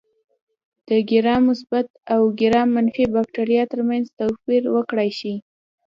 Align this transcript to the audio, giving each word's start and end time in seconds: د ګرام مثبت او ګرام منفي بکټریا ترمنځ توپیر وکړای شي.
د 0.87 0.89
ګرام 1.09 1.41
مثبت 1.51 1.87
او 2.13 2.21
ګرام 2.41 2.67
منفي 2.75 3.05
بکټریا 3.15 3.63
ترمنځ 3.71 4.05
توپیر 4.19 4.63
وکړای 4.75 5.09
شي. 5.19 5.33